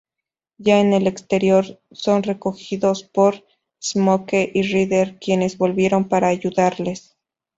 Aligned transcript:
Ya 0.57 0.79
en 0.79 0.93
el 0.93 1.05
exterior 1.05 1.79
son 1.91 2.23
recogidos 2.23 3.03
por 3.03 3.45
Smoke 3.79 4.49
y 4.51 4.63
Ryder, 4.63 5.19
quienes 5.19 5.59
volvieron 5.59 6.07
para 6.09 6.29
ayudarles. 6.29 7.15